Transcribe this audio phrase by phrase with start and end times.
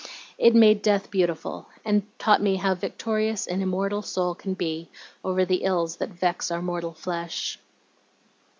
[0.39, 4.89] It made death beautiful, and taught me how victorious an immortal soul can be
[5.23, 7.59] over the ills that vex our mortal flesh.